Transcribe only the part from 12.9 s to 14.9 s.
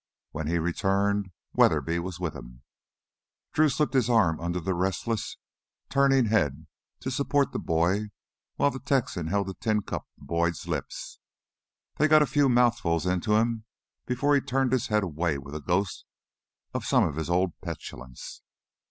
into him before he turned his